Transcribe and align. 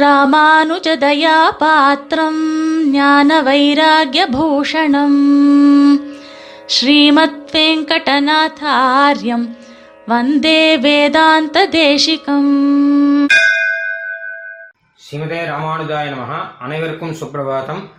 ராமானுஜதயாபாத்திரம் 0.00 2.40
ஞான 2.90 3.42
வைராகியபூஷணம் 3.42 5.20
ஸ்ரீமத் 6.66 7.52
வெங்கடநாதாரியம் 7.52 9.56
வந்தே 10.06 10.76
வேதாந்த 10.76 11.68
தேசிகம் 11.68 13.28
ஸ்ரீமதே 15.00 15.52
ராமானுஜாய 15.52 16.12
நமக 16.12 16.48
அனைவருக்கும் 16.58 17.16
சுப்பிரபாதம் 17.20 17.90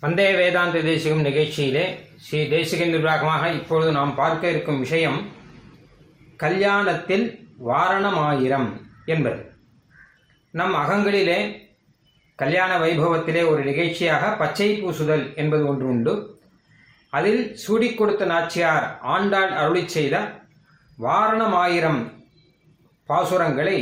வந்தே 0.00 0.34
வேதாந்த 0.34 0.78
தேசிகம் 0.78 1.24
நிகழ்ச்சியிலே 1.24 1.98
ஸ்ரீ 2.16 2.46
தேசிக 2.46 2.86
நிர்வாகமாக 2.86 3.50
இப்பொழுது 3.50 3.92
நாம் 3.92 4.14
பார்க்க 4.14 4.48
இருக்கும் 4.48 4.78
விஷயம் 4.78 5.30
கல்யாணத்தில் 6.40 7.40
வாரணமாயிரம் 7.66 8.72
என்பது. 9.06 9.55
நம் 10.58 10.74
அகங்களிலே 10.74 11.38
கல்யாண 12.34 12.72
வைபவத்திலே 12.78 13.42
ஒரு 13.50 13.62
நிகழ்ச்சியாக 13.64 14.24
பச்சை 14.40 14.68
பூசுதல் 14.82 15.24
என்பது 15.34 15.64
ஒன்று 15.66 15.86
உண்டு. 15.86 16.14
அதில் 17.12 17.42
சூடிக் 17.62 17.98
கொடுத்த 17.98 18.24
நாச்சியார் 18.24 18.86
ஆண்டாள் 19.14 19.52
அருளி 19.62 19.82
செய்த 19.88 20.16
வாரணமாயிரம் 20.98 22.00
பாசுரங்களை 23.08 23.78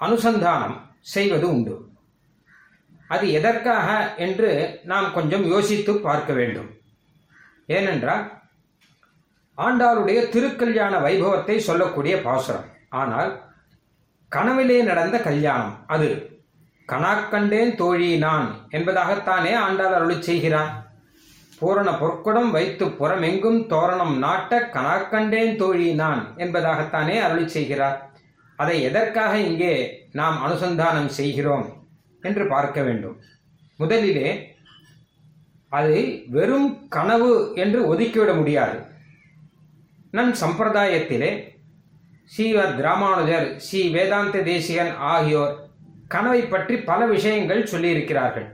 அனுசந்தானம் 0.00 0.76
செய்வது 1.14 1.46
உண்டு. 1.54 1.74
அது 3.08 3.26
எதற்காக 3.30 3.88
என்று 4.26 4.80
நாம் 4.84 5.08
கொஞ்சம் 5.12 5.44
யோசித்து 5.44 5.94
பார்க்க 6.08 6.32
வேண்டும். 6.32 6.70
ஏனென்றால் 7.66 8.24
ஆண்டாளுடைய 9.58 10.20
திருக்கல்யாண 10.34 10.94
வைபவத்தை 11.06 11.56
சொல்லக்கூடிய 11.70 12.14
பாசுரம். 12.28 12.68
ஆனால் 13.02 13.32
கனவிலே 14.34 14.82
நடந்த 14.82 15.16
கல்யாணம் 15.20 15.74
அது. 15.86 16.08
கனாக்கண்டேன் 16.88 17.74
தோழி 17.74 18.18
நான் 18.18 18.48
என்பதாகத்தானே 18.70 19.52
ஆண்டாள் 19.54 19.94
அருள் 19.94 20.20
செய்கிறார். 20.20 20.72
பூரண 21.58 21.90
பொற்குடம் 21.90 22.50
வைத்து 22.50 22.86
புறமெங்கும் 22.86 23.60
தோரணம் 23.66 24.14
நாட்ட 24.22 24.58
கனாக்கண்டேன் 24.76 25.56
தோழி 25.56 25.94
நான் 25.94 26.22
என்பதாகத்தானே 26.36 27.16
அருளி 27.20 27.48
செய்கிறார். 27.48 27.98
அதை 28.56 28.82
எதற்காக 28.82 29.38
இங்கே 29.38 29.74
நாம் 30.12 30.36
அனுசந்தானம் 30.46 31.12
செய்கிறோம் 31.20 31.66
என்று 32.22 32.46
பார்க்க 32.46 32.82
வேண்டும். 32.82 33.16
முதலிலே 33.76 34.28
அது 35.68 36.24
வெறும் 36.26 36.68
கனவு 36.88 37.32
என்று 37.54 37.80
ஒதுக்கிவிட 37.94 38.32
முடியாது. 38.36 38.76
நம் 40.10 40.34
சம்பிரதாயத்திலே 40.40 41.30
ஸ்ரீவத் 42.24 42.80
ராமானுஜர் 42.80 43.56
ஸ்ரீ 43.56 43.90
வேதாந்த 43.90 44.42
தேசிகன் 44.42 44.96
ஆகியோர் 44.96 45.68
கனவை 46.08 46.42
பற்றி 46.42 46.76
பல 46.76 47.06
விஷயங்கள் 47.06 47.62
சொல்லியிருக்கிறார்கள். 47.62 48.46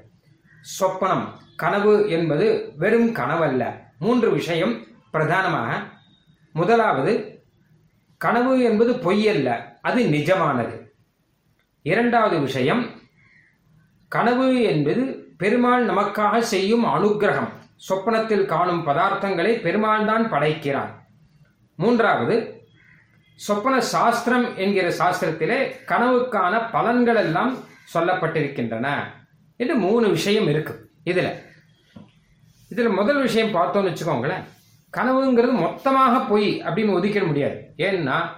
சொப்பனம் 0.81 1.27
கனவு 1.57 2.11
என்பது 2.11 2.73
வெறும் 2.77 3.15
கனவல்ல. 3.15 3.75
மூன்று 3.99 4.31
விஷயம் 4.31 4.87
பிரதானமாக. 5.11 5.83
முதலாவது 6.53 7.45
கனவு 8.17 8.61
என்பது 8.61 8.93
பொய்யல்ல 8.93 9.79
அது 9.81 10.05
நிஜமானது. 10.05 10.89
இரண்டாவது 11.83 12.41
விஷயம் 12.41 12.91
கனவு 14.09 14.63
என்பது 14.63 15.35
பெருமாள் 15.39 15.87
நமக்காக 15.87 16.39
செய்யும் 16.39 16.85
அனுக்கிரகம் 16.85 17.49
சொப்பனத்தில் 17.89 18.45
காணும் 18.45 18.87
பதார்த்தங்களை 18.87 19.61
பெருமாள் 19.61 20.05
தான் 20.05 20.31
படைக்கிறான் 20.31 20.91
மூன்றாவது 21.77 22.60
சொப்பன 23.41 23.81
சாஸ்திரம் 23.81 24.57
என்கிற 24.57 24.89
சாஸ்திரத்திலே 24.89 25.73
கனவுக்கான 25.87 26.63
பலன்கள் 26.73 27.17
எல்லாம் 27.17 27.57
சொல்லப்பட்டிருக்கின்றன. 27.95 29.01
என்று 29.57 29.75
மூணு 29.75 30.09
விஷயம் 30.09 30.49
இருக்கு. 30.49 30.91
இதுல 31.07 31.43
இதுல 32.71 32.95
முதல் 32.95 33.21
விஷயம் 33.21 33.55
பார்த்தோம்னு 33.55 33.93
வச்சுக்கோங்களேன். 33.93 34.45
கனவுங்கிறது 34.97 35.53
மொத்தமாக 35.53 36.19
பொய் 36.19 36.63
அப்படின்னு 36.63 36.93
ஒதுக்கிட 36.97 37.27
முடியாது. 37.27 37.75
ஏன்னா 37.77 38.29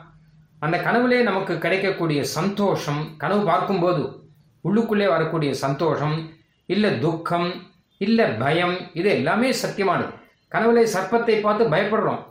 அந்த 0.58 0.76
கனவுலே 0.76 1.22
நமக்கு 1.22 1.58
கிடைக்கக்கூடிய 1.58 2.24
சந்தோஷம் 2.24 3.16
கனவு 3.16 3.44
பார்க்கும்போது 3.44 4.20
உள்ளுக்குள்ளே 4.64 5.08
வரக்கூடிய 5.08 5.54
சந்தோஷம் 5.54 6.30
இல்லை 6.66 6.98
துக்கம் 6.98 7.52
இல்லை 7.98 8.26
பயம் 8.26 8.76
இது 8.92 9.10
எல்லாமே 9.10 9.50
சத்தியமானது. 9.50 10.14
கனவுலே 10.52 10.86
சர்ப்பத்தை 10.94 11.40
பார்த்து 11.40 11.69
பயப்படுறோம். 11.69 12.24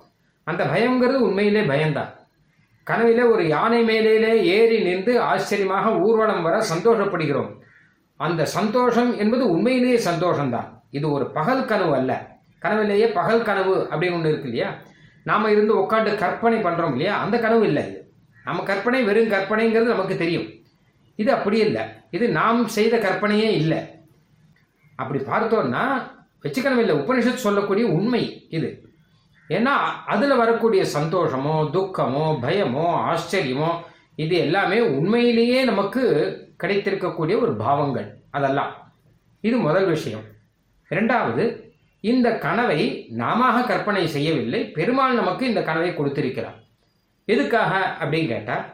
அந்த 0.43 0.65
பயங்கிறது 0.65 1.15
உண்மையிலே 1.15 1.63
பயம்தான். 1.63 2.19
கனவிலே 2.83 3.23
ஒரு 3.23 3.47
யானை 3.47 3.83
மேலே 3.83 4.43
ஏறி 4.43 4.79
நின்று 4.79 5.21
ஆச்சரியமாக 5.21 5.97
ஊர்வலம் 5.97 6.41
வர 6.41 6.63
சந்தோஷப்படுகிறோம். 6.75 7.59
அந்த 8.17 8.45
சந்தோஷம் 8.45 9.17
என்பது 9.17 9.49
உண்மையிலேயே 9.49 9.99
சந்தோஷம்தான். 10.05 10.81
இது 10.89 11.11
ஒரு 11.11 11.31
பகல் 11.31 11.65
கனவு 11.65 11.95
அல்ல. 11.95 12.37
கனவிலேயே 12.59 13.07
பகல் 13.07 13.43
கனவு 13.43 13.87
அப்படின்னு 13.91 14.13
ஒன்று 14.13 14.29
இருக்கு 14.29 14.49
இல்லையா? 14.49 14.75
நாம் 15.23 15.47
இருந்து 15.47 15.77
உட்காந்து 15.77 16.15
கற்பனை 16.15 16.61
பண்ணுறோம் 16.61 16.91
இல்லையா? 16.91 17.19
அந்த 17.19 17.39
கனவு 17.39 17.65
இல்லை. 17.65 17.83
இது 17.83 18.11
நம்ம 18.45 18.63
கற்பனை 18.63 19.03
வெறும் 19.03 19.29
கற்பனைங்கிறது 19.29 19.83
நமக்கு 19.83 20.17
தெரியும். 20.17 20.47
இது 21.15 21.31
அப்படி 21.31 21.57
இல்லை. 21.57 21.83
இது 22.11 22.29
நாம் 22.29 22.67
செய்த 22.67 22.97
கற்பனையே 22.97 23.53
இல்லை. 23.53 23.77
அப்படி 24.95 25.23
பார்த்தோம்னா 25.23 26.11
வச்சுக்கணும் 26.43 26.77
இல்லை. 26.77 26.95
உபனிஷத் 26.95 27.33
சொல்லக்கூடிய 27.33 27.87
உண்மை 27.87 28.47
இது. 28.49 28.90
ஏன்னா 29.51 29.75
அதில் 30.05 30.35
வரக்கூடிய 30.35 30.83
சந்தோஷமோ 30.83 31.55
துக்கமோ 31.75 32.25
பயமோ 32.43 32.85
ஆச்சரியமோ 33.09 33.71
இது 34.15 34.35
எல்லாமே 34.35 34.79
உண்மையிலேயே 34.79 35.63
நமக்கு 35.63 36.03
கிடைத்திருக்கக்கூடிய 36.63 37.35
ஒரு 37.41 37.55
பாவங்கள். 37.55 38.07
அதெல்லாம். 38.31 38.91
இது 39.41 39.57
முதல் 39.57 39.87
விஷயம். 39.87 40.23
இரண்டாவது 40.89 41.73
இந்த 41.99 42.37
கனவை 42.37 43.05
நாம 43.09 43.63
கற்பனை 43.63 44.07
செய்யவில்லை. 44.07 44.65
பெருமாள் 44.65 45.13
நமக்கு 45.13 45.47
இந்த 45.47 45.61
கனவை 45.61 45.95
கொடுத்திருக்கிறார். 45.95 46.59
எதுக்காக 47.25 47.95
அப்படின்னு 47.99 48.27
கேட்டால் 48.27 48.65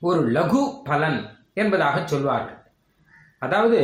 ஒரு 0.00 0.30
லகு 0.32 0.62
பலன் 0.84 1.20
என்பதாக 1.54 2.06
சொல்வார்கள். 2.06 2.58
அதாவது 3.38 3.78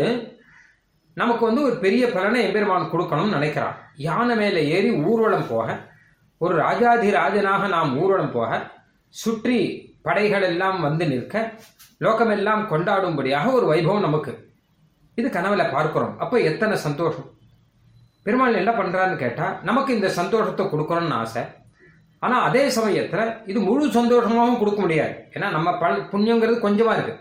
நமக்கு 1.15 1.45
வந்து 1.45 1.62
ஒரு 1.62 1.77
பெரிய 1.77 2.06
பலனை 2.06 2.45
எம்பெருமான் 2.45 2.91
கொடுக்கணும்னு 2.93 3.37
நினைக்கிறான். 3.39 3.77
யானை 3.97 4.37
மேலே 4.37 4.69
ஏறி 4.69 4.91
ஊர்வலம் 4.91 5.47
போக 5.49 5.93
ஒரு 6.41 6.55
ராஜாதிராஜனாக 6.65 7.69
நாம் 7.75 7.93
ஊர்வலம் 8.03 8.34
போக 8.37 8.50
சுற்றி 9.15 9.59
படைகள் 10.06 10.47
எல்லாம் 10.49 10.78
வந்து 10.87 11.05
நிற்க 11.11 11.34
லோகமெல்லாம் 12.05 12.62
கொண்டாடும்படியாக 12.71 13.53
ஒரு 13.59 13.67
வைபவம் 13.72 14.06
நமக்கு. 14.06 14.33
இது 15.19 15.28
கனவுல 15.37 15.65
பார்க்கிறோம். 15.75 16.15
அப்போ 16.23 16.37
எத்தனை 16.50 16.77
சந்தோஷம்? 16.87 17.28
பெருமாள் 18.27 18.61
என்ன 18.61 18.73
பண்ணுறான்னு 18.81 19.17
கேட்டால் 19.23 19.56
நமக்கு 19.69 19.91
இந்த 19.94 20.09
சந்தோஷத்தை 20.19 20.65
கொடுக்கணும்னு 20.67 21.17
ஆசை. 21.23 21.43
ஆனால் 22.23 22.44
அதே 22.49 22.65
சமயத்தில் 22.77 23.33
இது 23.50 23.59
முழு 23.69 23.87
சந்தோஷமாகவும் 23.99 24.61
கொடுக்க 24.61 24.81
முடியாது. 24.84 25.15
ஏன்னா 25.34 25.49
நம்ம 25.56 25.69
பல் 25.83 26.09
புண்ணியங்கிறது 26.12 26.59
கொஞ்சமாக 26.67 26.97
இருக்குது 26.97 27.21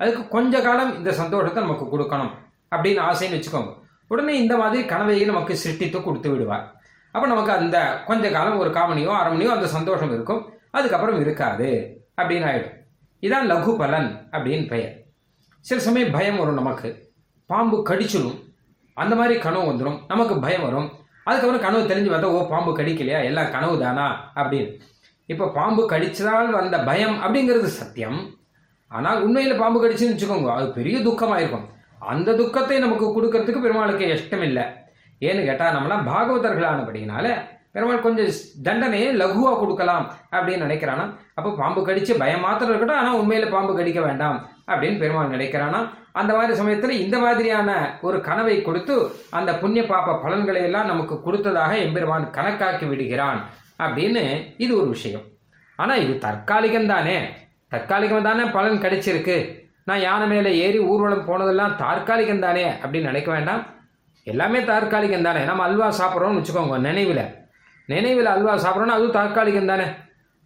அதுக்கு 0.00 0.22
கொஞ்ச 0.28 0.54
காலம் 0.66 0.92
இந்த 0.98 1.10
சந்தோஷத்தை 1.20 1.60
நமக்கு 1.66 1.86
கொடுக்கணும் 1.92 2.32
அப்படின்னு 2.72 3.00
ஆசைன்னு 3.08 3.38
வச்சுக்கோங்க. 3.38 3.72
உடனே 4.12 4.34
இந்த 4.42 4.54
மாதிரி 4.62 4.82
கனவையை 4.92 5.24
நமக்கு 5.30 5.54
சிருஷ்டித்து 5.62 6.00
கொடுத்து 6.02 6.30
விடுவார். 6.32 6.64
அப்போ 7.16 7.28
நமக்கு 7.28 7.52
அந்த 7.52 8.02
கொஞ்ச 8.06 8.30
காலம் 8.30 8.58
ஒரு 8.58 8.70
காமணியோ 8.70 9.06
அரை 9.06 9.30
மணியோ 9.32 9.50
அந்த 9.50 9.66
சந்தோஷம் 9.66 10.12
இருக்கும். 10.12 10.52
அதுக்கப்புறம் 10.70 11.20
இருக்காது. 11.20 11.68
அப்படின்னு 12.16 12.48
ஆயிடும். 12.48 12.74
இதான் 13.20 13.50
லகு 13.52 13.76
பலன் 13.76 14.28
அப்படின்னு 14.30 14.66
பெயர். 14.66 14.96
சில 15.60 15.80
சமயம் 15.80 16.10
பயம் 16.10 16.38
வரும் 16.38 16.54
நமக்கு. 16.54 17.12
பாம்பு 17.46 17.82
கடிச்சிடும். 17.88 18.42
அந்த 18.94 19.14
மாதிரி 19.14 19.40
கனவு 19.40 19.72
வந்துடும் 19.72 20.00
நமக்கு 20.08 20.40
பயம் 20.40 20.62
வரும். 20.62 20.92
அதுக்கப்புறம் 21.24 21.64
கனவு 21.66 21.94
தெரிஞ்சு 21.94 22.14
பார்த்தா 22.14 22.32
ஓ 22.32 22.48
பாம்பு 22.48 22.76
கடிக்கலையா? 22.76 23.24
எல்லாம் 23.24 23.50
கனவு 23.50 23.80
தானா? 23.80 24.32
அப்படின்னு. 24.34 24.80
இப்போ 25.26 25.48
பாம்பு 25.48 25.90
கடிச்சதால் 25.90 26.50
வந்த 26.50 26.78
பயம் 26.78 27.22
அப்படிங்கிறது 27.22 27.62
சத்தியம். 27.62 28.34
ஆனால் 28.88 29.22
உண்மையில் 29.22 29.58
பாம்பு 29.58 29.88
கடிச்சுன்னு 29.88 30.16
வச்சுக்கோங்க. 30.16 30.54
அது 30.54 30.72
பெரிய 30.72 30.98
துக்கமாக 30.98 31.36
இருக்கும் 31.36 31.68
அந்த 31.98 32.34
துக்கத்தை 32.34 32.78
நமக்கு 32.78 33.06
கொடுக்கறதுக்கு 33.06 33.60
பெருமாளுக்கு 33.60 34.04
இஷ்டம் 34.04 34.42
இல்லை 34.42 34.62
ஏன்னு 35.20 35.44
கேட்டால் 35.44 35.76
நம்மளாம் 35.76 36.08
பாகவதர்களானபடினால 36.12 37.28
பெருமாள் 37.74 38.04
கொஞ்சம் 38.04 38.28
தண்டனையை 38.62 39.08
லகுவாக 39.16 39.58
கொடுக்கலாம் 39.58 40.04
அப்படின்னு 40.32 40.66
நினைக்கிறானா. 40.66 41.04
அப்போ 41.34 41.50
பாம்பு 41.58 41.80
கடிச்சு 41.88 42.12
பயம் 42.22 42.40
மாத்திரம் 42.40 42.70
இருக்கட்டும் 42.70 43.00
ஆனால் 43.00 43.18
உண்மையில 43.20 43.50
பாம்பு 43.50 43.72
கடிக்க 43.78 44.00
வேண்டாம் 44.00 44.38
அப்படின்னு 44.70 44.98
பெருமாள் 44.98 45.34
நினைக்கிறானா. 45.34 45.88
அந்த 46.12 46.34
மாதிரி 46.34 46.52
சமயத்தில் 46.58 46.90
இந்த 46.90 47.18
மாதிரியான 47.18 47.98
ஒரு 48.00 48.20
கனவை 48.20 48.62
கொடுத்து 48.62 48.94
அந்த 49.30 49.54
புண்ணிய 49.54 49.82
பாப்ப 49.82 50.14
பலன்களை 50.22 50.62
எல்லாம் 50.62 50.86
நமக்கு 50.86 51.22
கொடுத்ததாக 51.22 51.76
எம்பெருமான் 51.76 52.30
கணக்காக்கி 52.30 52.88
விடுகிறான் 52.88 53.40
அப்படின்னு 53.78 54.24
இது 54.56 54.72
ஒரு 54.80 54.88
விஷயம். 54.88 55.22
ஆனால் 55.76 56.02
இது 56.04 56.14
தற்காலிகம் 56.18 56.86
தானே. 56.86 57.16
தற்காலிகம் 57.74 58.22
தானே 58.22 58.44
பலன் 58.44 58.82
கிடைச்சிருக்கு. 58.82 59.64
நான் 59.84 60.00
யானை 60.00 60.26
மேலே 60.28 60.58
ஏறி 60.58 60.78
ஊர்வலம் 60.78 61.26
போனதெல்லாம் 61.30 61.76
தற்காலிகம் 61.82 62.44
தானே 62.44 62.66
அப்படின்னு 62.82 63.10
நினைக்க 63.12 63.30
வேண்டாம். 63.32 63.62
எல்லாமே 64.30 64.60
தற்காலிகம் 64.70 65.26
தானே. 65.26 65.42
நம்ம 65.48 65.62
அல்வா 65.68 65.88
சாப்பிட்றோம்னு 65.98 66.38
வச்சுக்கோங்க 66.40 66.76
நினைவில். 66.86 67.22
நினைவில் 67.92 68.30
அல்வா 68.34 68.54
சாப்பிட்றோன்னா 68.64 68.96
அதுவும் 68.98 69.16
தற்காலிகம் 69.18 69.70
தானே. 69.72 69.86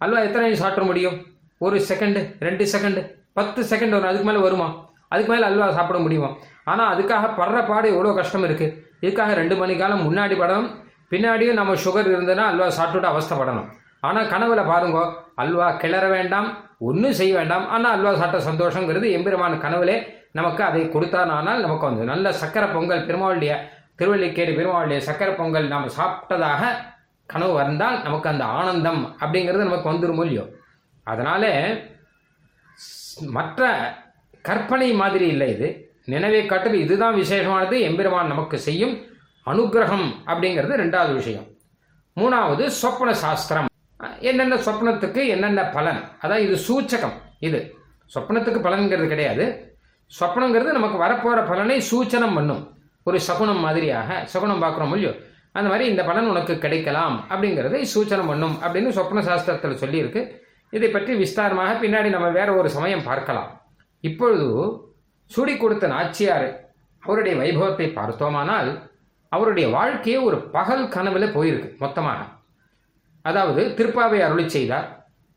அல்வா 0.01 0.19
எத்தனை 0.27 0.53
சாப்பிட 0.61 0.83
முடியும்? 0.89 1.17
ஒரு 1.65 1.77
செகண்டு 1.89 2.21
ரெண்டு 2.47 2.63
செகண்டு 2.73 3.01
பத்து 3.37 3.61
செகண்ட் 3.71 3.95
வரும் 3.95 4.09
அதுக்கு 4.11 4.27
மேலே 4.29 4.41
வருமா? 4.45 4.67
அதுக்கு 5.13 5.31
மேலே 5.33 5.45
அல்வா 5.49 5.67
சாப்பிட 5.77 5.99
முடியுமா? 6.05 6.29
ஆனால் 6.71 6.89
அதுக்காக 6.93 7.25
படுற 7.39 7.57
பாடு 7.69 7.87
எவ்வளோ 7.95 8.13
கஷ்டம் 8.19 8.47
இருக்குது 8.49 8.75
இதுக்காக 9.03 9.33
ரெண்டு 9.41 9.55
மணி 9.61 9.73
காலம் 9.81 10.05
முன்னாடி 10.07 10.35
படணும் 10.41 10.69
பின்னாடியும் 11.11 11.59
நம்ம 11.59 11.73
சுகர் 11.85 12.09
இருந்ததுன்னா 12.13 12.45
அல்வா 12.51 12.67
சாப்பிட்டுட்டு 12.77 13.11
அவஸ்தப்படணும். 13.13 13.67
ஆனால் 14.07 14.29
கனவுல 14.33 14.61
பாருங்க 14.71 14.99
அல்வா 15.43 15.67
கிளற 15.81 16.05
வேண்டாம் 16.17 16.47
ஒன்றும் 16.89 17.17
செய்ய 17.19 17.31
வேண்டாம். 17.39 17.65
ஆனால் 17.75 17.93
அல்வா 17.97 18.11
சாப்பிட்ட 18.19 18.39
சந்தோஷங்கிறது 18.49 19.07
எம்பெருமான 19.17 19.57
கனவுலே 19.65 19.97
நமக்கு 20.31 20.63
அதை 20.63 20.81
கொடுத்தானால் 20.81 21.59
நமக்கு 21.59 21.85
வந்து 21.85 22.03
நல்ல 22.03 22.29
சக்கரை 22.29 22.73
பொங்கல் 22.73 23.05
பெருமாளுடைய 23.05 23.69
திருவள்ளிக்கேடு 23.97 24.51
பெருமாளுடைய 24.57 24.97
சக்கரை 24.97 25.35
பொங்கல் 25.35 25.67
நாம் 25.67 25.87
சாப்பிட்டதாக 25.97 26.89
கனவு 27.25 27.53
வந்தால் 27.53 28.03
நமக்கு 28.03 28.29
அந்த 28.29 28.43
ஆனந்தம் 28.43 29.15
அப்படிங்கிறது 29.19 29.67
நமக்கு 29.69 29.91
வந்துடும் 29.91 30.21
இல்லையோ? 30.21 30.49
அதனால 31.03 31.73
மற்ற 33.27 33.69
கற்பனை 34.41 34.93
மாதிரி 34.93 35.27
இல்லை 35.27 35.49
இது. 35.49 35.95
நினைவை 36.05 36.45
காட்டில் 36.45 36.73
இதுதான் 36.73 37.15
விசேஷமானது. 37.15 37.79
எம்பெருமான் 37.79 38.27
நமக்கு 38.27 38.59
செய்யும் 38.59 39.05
அனுகிரகம் 39.45 40.07
அப்படிங்கிறது 40.25 40.75
ரெண்டாவது 40.83 41.13
விஷயம். 41.13 41.47
மூணாவது 42.15 42.67
சொப்பன 42.67 43.13
சாஸ்திரம். 43.13 43.65
என்னென்ன 44.19 44.55
சொப்னத்துக்கு 44.55 45.27
என்னென்ன 45.27 45.63
பலன்? 45.63 46.03
அதான் 46.21 46.37
இது 46.37 46.55
சூச்சகம் 46.67 47.13
இது. 47.39 47.75
சொப்னத்துக்கு 48.15 48.61
பலன்கிறது 48.67 49.07
கிடையாது. 49.07 49.70
சொப்னங்கிறது 50.19 50.71
நமக்கு 50.77 50.97
வரப்போகிற 51.03 51.41
பலனை 51.49 51.77
சூச்சனம் 51.89 52.35
பண்ணும். 52.37 52.63
ஒரு 53.07 53.17
சகுனம் 53.27 53.61
மாதிரியாக 53.65 54.17
சகுனம் 54.33 54.63
பார்க்குறோம் 54.63 54.91
இல்லையோ? 54.95 55.11
அந்த 55.57 55.67
மாதிரி 55.71 55.85
இந்த 55.91 56.01
பலன் 56.09 56.29
உனக்கு 56.31 56.53
கிடைக்கலாம் 56.63 57.15
அப்படிங்கிறதை 57.31 57.81
சூச்சனம் 57.93 58.29
பண்ணும் 58.31 58.55
அப்படின்னு 58.63 58.91
சொப்ன 58.97 59.23
சாஸ்திரத்தில் 59.29 59.81
சொல்லியிருக்கு. 59.83 60.21
இதை 60.73 60.89
பற்றி 60.95 61.13
விஸ்தாரமாக 61.21 61.71
பின்னாடி 61.83 62.09
நம்ம 62.15 62.27
வேற 62.39 62.49
ஒரு 62.59 62.69
சமயம் 62.75 63.07
பார்க்கலாம். 63.09 63.49
இப்பொழுது 64.09 64.49
சுடி 65.31 65.53
கொடுத்த 65.57 65.85
நாச்சியார் 65.95 66.47
அவருடைய 67.03 67.35
வைபவத்தை 67.41 67.87
பார்த்தோமானால் 67.97 68.69
அவருடைய 69.31 69.67
வாழ்க்கையே 69.77 70.19
ஒரு 70.27 70.37
பகல் 70.55 70.85
கனவில் 70.95 71.33
போயிருக்கு 71.35 71.69
மொத்தமாக. 71.83 72.21
அதாவது 73.29 73.61
திருப்பாவை 73.77 74.19
அருளி 74.27 74.45
செய்தார். 74.55 74.87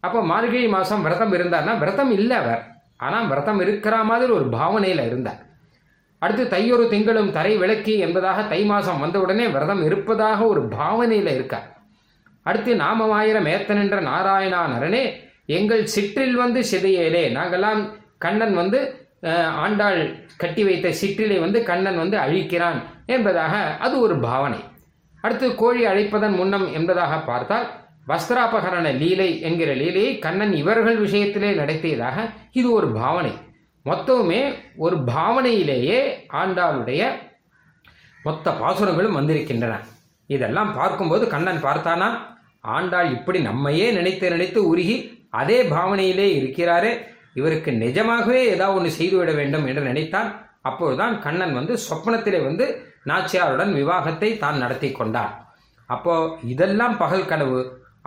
அப்போ 0.03 0.21
மார்கழி 0.31 0.69
மாதம் 0.77 1.05
விரதம் 1.07 1.35
இருந்தார்னா 1.39 1.75
விரதம் 1.83 2.15
இல்லை 2.19 2.37
அவர். 2.43 2.63
ஆனால் 3.01 3.27
விரதம் 3.27 3.61
இருக்கிற 3.61 3.97
மாதிரி 4.05 4.33
ஒரு 4.33 4.47
பாவனையில் 4.49 5.05
இருந்தார் 5.07 5.41
அடுத்து 6.23 6.45
தையொரு 6.49 6.85
திங்களும் 6.89 7.31
தரை 7.31 7.55
விளக்கி 7.57 7.95
என்பதாக 7.99 8.43
தை 8.43 8.61
மாதம் 8.65 9.01
வந்தவுடனே 9.01 9.47
விரதம் 9.47 9.83
இருப்பதாக 9.85 10.41
ஒரு 10.47 10.63
பாவனையில் 10.77 11.33
இருக்கார் 11.35 11.69
அடுத்து 12.47 12.73
நாமமாயிரம் 12.75 13.49
ஏத்தனின்ற 13.55 13.99
நாராயணா 14.11 14.61
நரனே 14.73 15.05
எங்கள் 15.57 15.85
சிற்றில் 15.95 16.37
வந்து 16.37 16.61
சிதையேலே. 16.71 17.23
நாங்கெல்லாம் 17.37 17.81
கண்ணன் 18.19 18.55
வந்து 18.55 18.79
ஆண்டாள் 19.65 20.01
கட்டி 20.37 20.63
வைத்த 20.65 20.89
சிற்றிலை 21.01 21.39
வந்து 21.41 21.59
கண்ணன் 21.63 21.99
வந்து 22.03 22.17
அழிக்கிறான் 22.17 22.79
என்பதாக 23.07 23.55
அது 23.87 23.95
ஒரு 24.01 24.17
பாவனை. 24.21 24.61
அடுத்து 25.25 25.47
கோழி 25.55 25.83
அழைப்பதன் 25.87 26.37
முன்னம் 26.41 26.67
என்பதாக 26.73 27.15
பார்த்தால் 27.31 27.67
வஸ்திராபகரண 28.07 28.87
லீலை 29.03 29.29
என்கிற 29.41 29.71
லீலையை 29.73 30.13
கண்ணன் 30.25 30.53
இவர்கள் 30.53 30.99
விஷயத்திலே 31.05 31.51
நடத்தியதாக 31.61 32.17
இது 32.53 32.69
ஒரு 32.73 32.89
பாவனை. 33.01 33.33
மொத்தமுமே 33.87 34.43
ஒரு 34.85 34.97
பாவனையிலேயே 35.15 36.01
ஆண்டாளுடைய 36.41 37.03
மொத்த 38.25 38.51
பாசுரங்களும் 38.61 39.19
வந்திருக்கின்றன. 39.19 39.75
இதெல்லாம் 40.31 40.71
பார்க்கும்போது 40.79 41.25
கண்ணன் 41.35 41.65
பார்த்தானா? 41.67 42.09
ஆண்டாள் 42.77 43.09
இப்படி 43.17 43.39
நம்மையே 43.49 43.87
நினைத்து 43.93 44.31
நினைத்து 44.31 44.61
உருகி 44.71 44.97
அதே 45.41 45.59
பாவனையிலே 45.75 46.29
இருக்கிறாரே 46.39 46.93
இவருக்கு 47.35 47.71
நிஜமாகவே 47.85 48.41
ஏதாவது 48.55 48.77
ஒன்று 48.79 48.91
செய்துவிட 48.99 49.31
வேண்டும் 49.33 49.67
என்று 49.71 49.83
நினைத்தான். 49.91 50.29
அப்போதுதான் 50.63 51.15
கண்ணன் 51.25 51.55
வந்து 51.55 51.75
சொப்னத்திலே 51.89 52.39
வந்து 52.45 52.67
நாச்சியாருடன் 53.07 53.73
விவாகத்தை 53.79 54.31
தான் 54.39 54.59
நடத்தி 54.59 54.89
கொண்டார் 54.93 55.33
அப்போ 55.91 56.15
இதெல்லாம் 56.53 56.95
பகல் 56.97 57.27
கனவு 57.27 57.59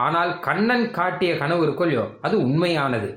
ஆனால் 0.05 0.31
கண்ணன் 0.47 0.85
காட்டிய 0.97 1.31
கனவு 1.41 1.61
இருக்கோ 1.65 1.85
இல்லையோ 1.87 2.05
அது 2.25 2.35
உண்மையானது. 2.45 3.09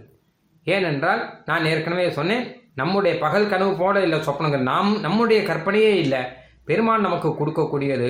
ஏனென்றால் 0.67 1.23
நான் 1.49 1.69
ஏற்கனவே 1.73 2.07
சொன்னேன் 2.19 2.45
நம்முடைய 2.81 3.15
பகல் 3.25 3.51
கனவு 3.53 3.73
போல 3.81 4.03
இல்லை 4.07 4.19
சொப்பனங்கள். 4.27 4.69
நாம் 4.73 4.91
நம்முடைய 5.07 5.41
கற்பனையே 5.51 5.93
இல்லை. 6.05 6.21
பெருமான் 6.69 7.07
நமக்கு 7.07 7.29
கொடுக்கக்கூடியது 7.39 8.09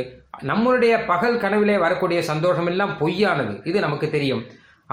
நம்முடைய 0.51 0.95
பகல் 1.11 1.41
கனவிலே 1.45 1.77
வரக்கூடிய 1.85 2.19
சந்தோஷம் 2.31 2.69
எல்லாம் 2.73 2.93
பொய்யானது. 3.01 3.55
இது 3.71 3.79
நமக்கு 3.87 4.07
தெரியும். 4.17 4.43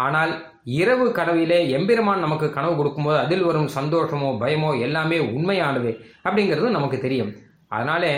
ஆனால் 0.05 0.31
இரவு 0.79 1.05
கனவிலே 1.17 1.59
எம்பெருமான் 1.77 2.23
நமக்கு 2.25 2.47
கனவு 2.57 2.73
கொடுக்கும்போது 2.79 3.17
அதில் 3.25 3.45
வரும் 3.49 3.69
சந்தோஷமோ 3.75 4.29
பயமோ 4.41 4.71
எல்லாமே 4.87 5.19
உண்மையானது 5.35 5.91
அப்படிங்கிறது 6.25 6.69
நமக்கு 6.77 6.97
தெரியும். 7.05 7.31
அதனாலே 7.75 8.13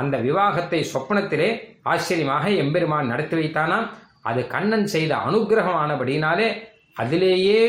அந்த 0.00 0.16
விவாகத்தை 0.26 0.80
சொப்பனத்திலே 0.92 1.48
ஆச்சரியமாக 1.92 2.44
எம்பெருமான் 2.62 3.10
நடத்தி 3.12 3.36
வைத்தானாம். 3.40 3.86
அது 4.26 4.40
கண்ணன் 4.46 4.86
செய்த 4.86 5.12
அனுகிரகமானபடினாலே 5.28 6.48
அதிலேயே 6.94 7.62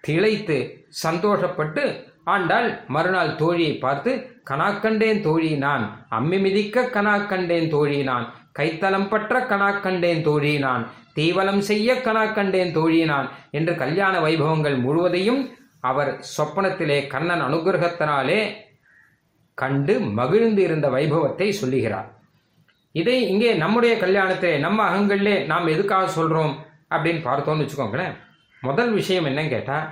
திளைத்து 0.00 0.56
சந்தோஷப்பட்டு 1.02 1.82
ஆண்டாள் 2.24 2.68
மறுநாள் 2.86 3.32
தோழியை 3.36 3.74
பார்த்து 3.78 4.10
கணாக்கண்டேன் 4.44 5.22
தோழி 5.22 5.50
நான் 5.56 5.84
அம்மி 6.08 6.38
மிதிக்க 6.38 6.82
கணாக்கண்டேன் 6.90 7.70
தோழி 7.70 7.98
நான் 8.02 8.26
கைத்தலம் 8.52 9.08
பற்ற 9.08 9.40
கணாக்கண்டேன் 9.46 10.22
தோழி 10.22 10.52
நான் 10.58 10.84
தீவலம் 11.14 11.58
செய்ய 11.58 11.94
கணாக்கண்டேன் 11.94 12.72
தோழி 12.72 13.00
நான் 13.04 13.28
என்று 13.50 13.72
கல்யாண 13.74 14.14
வைபவங்கள் 14.20 14.76
முழுவதையும் 14.76 15.42
அவர் 15.80 16.10
சொப்பனத்திலே 16.36 16.98
கண்ணன் 17.06 17.42
அனுகிரகத்தினாலே 17.42 18.40
கண்டு 19.58 19.94
மகிழ்ந்து 20.18 20.62
இருந்த 20.62 20.86
வைபவத்தை 20.88 21.48
சொல்லுகிறார். 21.50 22.08
இதை 22.94 23.16
இங்கே 23.32 23.50
நம்முடைய 23.62 23.94
கல்யாணத்தை 24.04 24.50
நம்ம 24.66 24.78
அகங்களிலே 24.90 25.34
நாம் 25.50 25.72
எதுக்காக 25.74 26.06
சொல்கிறோம் 26.18 26.54
அப்படின்னு 26.94 27.20
பார்த்தோம்னு 27.26 27.64
வச்சுக்கோங்களேன். 27.64 28.14
முதல் 28.62 28.92
விஷயம் 28.98 29.26
என்னன்னு 29.30 29.54
கேட்டால் 29.54 29.88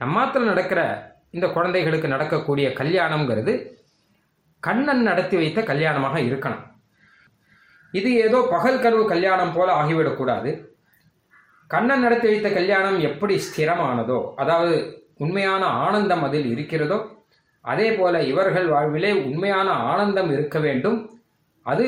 நம்மாத்தில் 0.00 0.50
நடக்கிற 0.50 0.80
இந்த 1.36 1.46
குழந்தைகளுக்கு 1.54 2.08
நடக்கக்கூடிய 2.14 2.66
கல்யாணம்ங்கிறது 2.80 3.52
கண்ணன் 4.62 5.02
நடத்தி 5.08 5.36
வைத்த 5.36 5.60
கல்யாணமாக 5.70 6.16
இருக்கணும். 6.28 6.64
இது 7.94 8.10
ஏதோ 8.26 8.38
பகல் 8.52 8.82
கருவு 8.82 9.04
கல்யாணம் 9.12 9.54
போல 9.56 9.68
ஆகிவிடக்கூடாது 9.80 10.50
கண்ணன் 11.70 12.04
நடத்தி 12.04 12.26
வைத்த 12.30 12.48
கல்யாணம் 12.58 12.98
எப்படி 13.08 13.34
ஸ்திரமானதோ 13.46 14.18
அதாவது 14.42 14.76
உண்மையான 15.24 15.62
ஆனந்தம் 15.84 16.24
அதில் 16.26 16.48
இருக்கிறதோ 16.54 16.98
அதே 17.64 17.88
போல 17.98 18.14
இவர்கள் 18.30 18.68
வாழ்விலே 18.74 19.10
உண்மையான 19.28 19.68
ஆனந்தம் 19.90 20.30
இருக்க 20.36 20.58
வேண்டும். 20.66 20.98
அது 21.62 21.86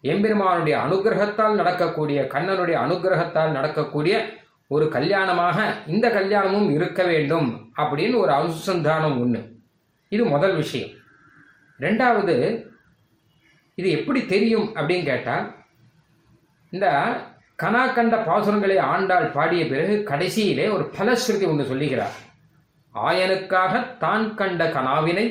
எம்பெருமானுடைய 0.00 0.78
அனுகிரகத்தால் 0.86 1.54
நடக்கக்கூடிய 1.54 2.22
கண்ணனுடைய 2.34 2.76
அனுகிரகத்தால் 2.86 3.50
நடக்கக்கூடிய 3.50 4.16
ஒரு 4.68 4.86
கல்யாணமாக 4.86 5.58
இந்த 5.86 6.10
கல்யாணமும் 6.10 6.70
இருக்க 6.70 7.04
வேண்டும் 7.04 7.70
அப்படின்னு 7.76 8.16
ஒரு 8.16 8.32
அனுசந்தானம் 8.32 9.20
ஒன்று 9.20 9.62
இது 10.08 10.24
முதல் 10.24 10.56
விஷயம். 10.56 10.90
ரெண்டாவது 11.80 12.34
இது 13.74 13.90
எப்படி 13.90 14.26
தெரியும் 14.26 14.74
அப்படின்னு 14.74 15.04
கேட்டால் 15.04 15.54
இந்த 16.70 16.86
கனா 17.62 17.94
கண்ட 17.94 18.16
பாசுரங்களை 18.16 18.78
ஆண்டாள் 18.78 19.26
பாடிய 19.30 19.66
பிறகு 19.66 19.96
கடைசியிலே 20.10 20.72
ஒரு 20.72 20.90
பலஸ்ருதி 20.98 21.46
ஒன்று 21.48 21.64
சொல்லுகிறார். 21.64 22.16
ஆயனுக்காக 22.94 23.98
தான் 23.98 24.34
கண்ட 24.34 24.64
கனாவினை 24.64 25.26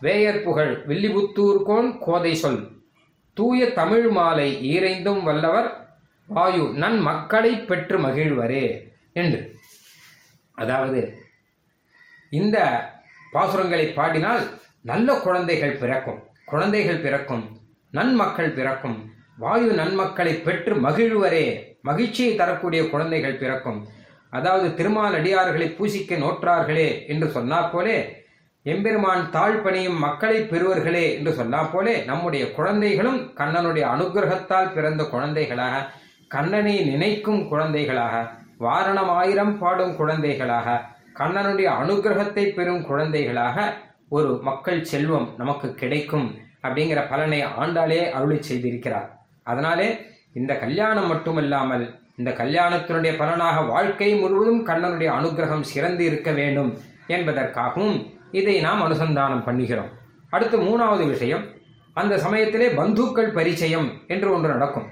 வேயர் 0.00 0.42
புகழ் 0.42 0.84
வில்லிபுத்தூர்கோன் 0.88 1.98
கோதை 1.98 2.34
சொல். 2.34 2.62
தூய 3.36 3.66
தமிழ் 3.78 4.08
மாலை 4.16 4.48
ஈரைந்தும் 4.72 5.20
வல்லவர் 5.26 5.68
வாயு 6.28 6.64
நன் 6.82 6.98
மக்களை 7.06 7.52
பெற்று 7.68 7.96
மகிழ்வரே 8.04 8.64
என்று. 9.22 9.40
அதாவது 10.58 11.00
இந்த 12.32 12.58
பாசுரங்களை 13.32 13.86
பாடினால் 13.98 14.42
நல்ல 14.90 15.08
குழந்தைகள் 15.24 15.78
பிறக்கும் 15.82 16.20
குழந்தைகள் 16.52 17.02
பிறக்கும் 17.04 17.44
நன்மக்கள் 17.92 18.54
பிறக்கும் 18.58 18.98
வாயு 19.44 19.70
நன்மக்களை 19.80 20.34
பெற்று 20.46 20.74
மகிழ்வரே 20.86 21.46
மகிழ்ச்சியை 21.88 22.32
தரக்கூடிய 22.40 22.82
குழந்தைகள் 22.92 23.40
பிறக்கும். 23.42 23.80
அதாவது 24.36 24.66
திருமால் 24.74 25.16
அடியார்களை 25.18 25.68
பூசிக்க 25.78 26.18
நோற்றார்களே 26.24 26.88
என்று 27.12 27.26
சொன்னார் 27.36 27.72
போலே 27.72 27.96
எம்பெருமான் 28.66 29.24
தாழ்பணியும் 29.32 29.98
மக்களை 29.98 30.42
பெறுவர்களே 30.42 31.16
என்று 31.16 31.32
சொன்னா 31.32 31.62
போலே 31.62 32.04
நம்முடைய 32.04 32.52
குழந்தைகளும் 32.52 33.18
கண்ணனுடைய 33.36 33.84
அனுகிரகத்தால் 33.94 34.72
பிறந்த 34.72 35.02
குழந்தைகளாக 35.04 35.86
கண்ணனை 36.28 36.74
நினைக்கும் 36.80 37.48
குழந்தைகளாக 37.48 38.14
வாரணம் 38.58 39.10
ஆயிரம் 39.10 39.58
பாடும் 39.58 39.96
குழந்தைகளாக 39.96 40.76
கண்ணனுடைய 41.18 41.68
அனுகிரகத்தை 41.82 42.44
பெறும் 42.52 42.84
குழந்தைகளாக 42.84 43.56
ஒரு 44.08 44.38
மக்கள் 44.42 44.84
செல்வம் 44.84 45.28
நமக்கு 45.36 45.74
கிடைக்கும் 45.74 46.28
அப்படிங்கிற 46.62 47.08
பலனை 47.08 47.42
ஆண்டாலே 47.44 48.10
அருளி 48.10 48.38
செய்திருக்கிறார். 48.48 49.08
அதனாலே 49.42 49.88
இந்த 50.32 50.54
கல்யாணம் 50.54 51.06
மட்டுமல்லாமல் 51.06 51.84
இந்த 52.16 52.30
கல்யாணத்தினுடைய 52.30 53.16
பலனாக 53.16 53.60
வாழ்க்கை 53.60 54.14
முழுவதும் 54.14 54.66
கண்ணனுடைய 54.66 55.10
அனுகிரகம் 55.18 55.68
சிறந்து 55.72 56.04
இருக்க 56.04 56.30
வேண்டும் 56.30 56.78
என்பதற்காகவும் 57.06 57.96
இதை 58.32 58.54
நாம் 58.60 58.82
அனுசந்தானம் 58.86 59.44
பண்ணுகிறோம். 59.46 59.90
அடுத்து 60.30 60.56
மூணாவது 60.58 61.04
விஷயம் 61.08 61.44
அந்த 62.00 62.18
சமயத்திலே 62.18 62.68
பந்துக்கள் 62.80 63.34
பரிச்சயம் 63.38 63.88
என்று 64.08 64.28
ஒன்று 64.34 64.48
நடக்கும். 64.48 64.86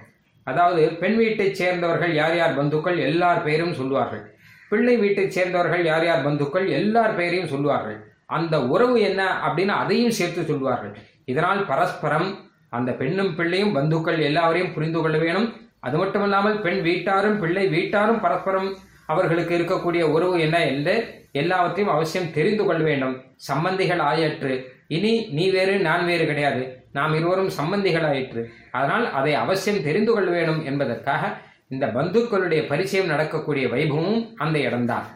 அதாவது 0.44 0.82
பெண் 1.02 1.16
வீட்டைச் 1.16 1.58
சேர்ந்தவர்கள் 1.60 2.12
யார் 2.14 2.36
யார் 2.36 2.54
பந்துக்கள் 2.56 2.98
எல்லார் 2.98 3.42
பெயரும் 3.42 3.74
சொல்லுவார்கள். 3.74 4.22
பிள்ளை 4.68 4.96
வீட்டைச் 4.96 5.34
சேர்ந்தவர்கள் 5.36 5.84
யார் 5.84 6.06
யார் 6.06 6.24
பந்துக்கள் 6.24 6.66
எல்லார் 6.68 7.16
பெயரையும் 7.16 7.48
சொல்லுவார்கள். 7.48 7.98
அந்த 8.26 8.56
உறவு 8.66 9.00
என்ன 9.00 9.22
அப்படின்னு 9.46 9.74
அதையும் 9.82 10.16
சேர்த்து 10.18 10.42
சொல்லுவார்கள். 10.44 10.94
இதனால் 11.24 11.62
பரஸ்பரம் 11.66 12.28
அந்த 12.76 12.90
பெண்ணும் 12.92 13.32
பிள்ளையும் 13.36 13.72
பந்துக்கள் 13.72 14.20
எல்லாரையும் 14.28 14.72
புரிந்து 14.74 15.00
கொள்ள 15.00 15.18
வேணும். 15.18 15.48
அது 15.80 15.96
மட்டுமல்லாமல் 15.96 16.60
பெண் 16.60 16.80
வீட்டாரும் 16.82 17.40
பிள்ளை 17.40 17.66
வீட்டாரும் 17.68 18.20
பரஸ்பரம் 18.20 18.70
அவர்களுக்கு 19.12 19.58
இருக்கக்கூடிய 19.58 20.02
உறவு 20.02 20.40
என்ன 20.40 20.66
என்று 20.66 20.94
எல்லாவற்றையும் 21.32 21.94
அவசியம் 21.94 22.32
தெரிந்து 22.32 22.64
கொள்ள 22.64 22.82
வேண்டும். 22.82 23.22
சம்பந்திகள் 23.52 23.98
ஆயிற்று. 23.98 24.72
இனி 24.88 25.28
நீ 25.30 25.50
வேறு 25.50 25.78
நான் 25.78 26.06
வேறு 26.06 26.26
கிடையாது. 26.26 26.84
நாம் 26.92 27.14
இருவரும் 27.14 27.50
சம்பந்திகள் 27.58 28.06
ஆயிற்று. 28.06 28.52
அதனால் 28.70 29.12
அதை 29.12 29.34
அவசியம் 29.34 29.82
தெரிந்து 29.82 30.12
கொள்ள 30.12 30.30
வேண்டும் 30.30 30.64
என்பதற்காக 30.64 31.38
இந்த 31.68 31.86
பந்துக்களுடைய 31.86 32.68
பரிச்சயம் 32.68 33.06
நடக்கக்கூடிய 33.06 33.66
வைபவமும் 33.66 34.34
அந்த 34.36 34.58
இடம்தான். 34.58 35.06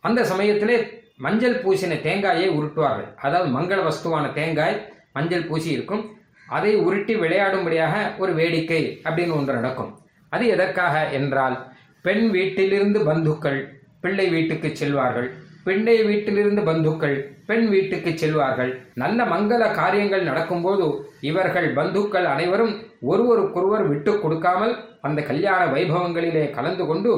அந்த 0.00 0.24
சமயத்திலே 0.24 0.76
மஞ்சள் 1.16 1.62
பூசின 1.62 2.02
தேங்காயை 2.02 2.48
உருட்டுவார்கள். 2.48 3.10
அதாவது 3.16 3.48
மங்கள 3.58 3.80
வஸ்துவான 3.88 4.32
தேங்காய் 4.32 4.78
மஞ்சள் 5.12 5.46
பூசி 5.46 5.70
இருக்கும். 5.70 6.04
அதை 6.48 6.76
உருட்டி 6.76 7.14
விளையாடும்படியாக 7.14 8.18
ஒரு 8.18 8.32
வேடிக்கை 8.34 9.00
அப்படின்னு 9.04 9.36
ஒன்று 9.36 9.52
நடக்கும். 9.54 9.98
அது 10.28 10.46
எதற்காக 10.46 11.08
என்றால் 11.08 11.69
பெண் 12.04 12.26
வீட்டிலிருந்து 12.34 13.00
பந்துக்கள் 13.08 13.60
பிள்ளை 14.00 14.26
வீட்டுக்கு 14.34 14.68
செல்வார்கள். 14.80 15.28
பிள்ளை 15.64 15.96
வீட்டிலிருந்து 16.02 16.62
பந்துக்கள் 16.68 17.16
பெண் 17.48 17.66
வீட்டுக்கு 17.68 18.10
செல்வார்கள். 18.12 18.70
நல்ல 18.94 19.24
மங்கள 19.24 19.62
காரியங்கள் 19.80 20.28
நடக்கும்போது 20.28 20.86
இவர்கள் 21.30 21.68
பந்துக்கள் 21.78 22.26
அனைவரும் 22.34 22.72
ஒருவருக்கொருவர் 23.10 23.84
விட்டு 23.88 24.12
கொடுக்காமல் 24.20 24.74
அந்த 25.08 25.20
கல்யாண 25.22 25.60
வைபவங்களிலே 25.74 26.44
கலந்து 26.56 26.86
கொண்டு 26.86 27.12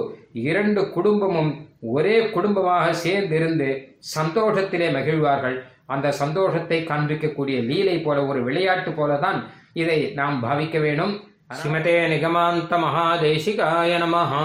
இரண்டு 0.48 0.82
குடும்பமும் 0.96 1.52
ஒரே 1.94 2.16
குடும்பமாக 2.34 2.86
சேர்ந்திருந்து 3.04 3.68
சந்தோஷத்திலே 4.16 4.88
மகிழ்வார்கள். 4.96 5.56
அந்த 5.86 6.12
சந்தோஷத்தை 6.22 6.78
காண்பிக்கக்கூடிய 6.90 7.58
லீலை 7.70 7.96
போல 7.98 8.18
ஒரு 8.26 8.42
விளையாட்டு 8.48 8.90
போலதான் 8.90 9.38
இதை 9.82 9.98
நாம் 10.20 10.38
பாவிக்க 10.44 10.78
வேணும் 10.80 11.14
சிமதே 11.62 11.96
நிகமாந்த 12.12 12.74
மகாதேசிகாய 12.84 13.98
நமஹா. 14.04 14.44